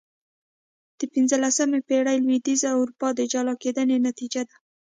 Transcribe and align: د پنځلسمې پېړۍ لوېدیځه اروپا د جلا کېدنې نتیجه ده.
د 0.99 1.01
پنځلسمې 1.13 1.79
پېړۍ 1.87 2.17
لوېدیځه 2.25 2.69
اروپا 2.79 3.07
د 3.15 3.19
جلا 3.31 3.53
کېدنې 3.63 3.97
نتیجه 4.07 4.41
ده. 4.49 4.55